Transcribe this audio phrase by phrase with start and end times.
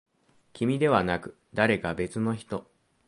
[0.53, 2.65] 君ではなく、誰か別の人。